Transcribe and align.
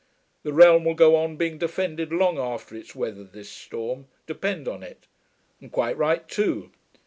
The 0.41 0.51
realm 0.51 0.83
will 0.85 0.95
go 0.95 1.15
on 1.15 1.35
being 1.37 1.59
defended 1.59 2.11
long 2.11 2.39
after 2.39 2.73
it's 2.75 2.95
weathered 2.95 3.33
this 3.33 3.49
storm, 3.49 4.07
depend 4.25 4.67
on 4.67 4.81
it. 4.81 5.03
And 5.61 5.71
quite 5.71 5.95
right 5.95 6.27
too. 6.27 6.71